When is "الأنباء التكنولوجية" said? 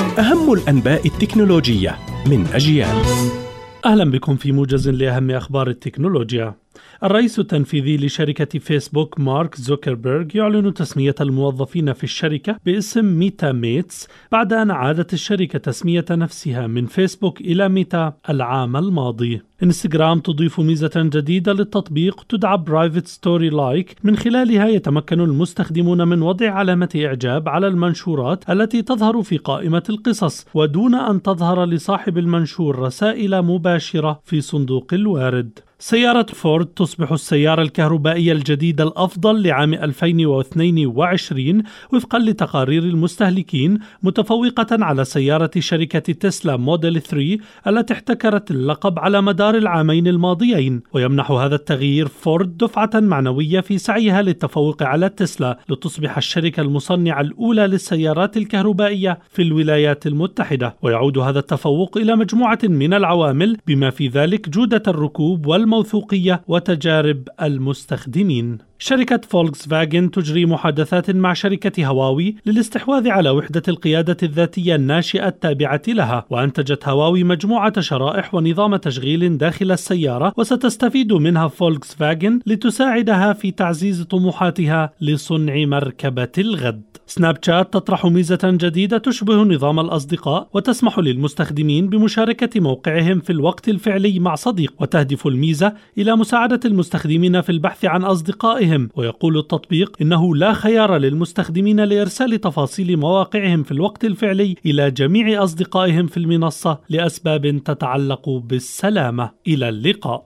0.52-1.98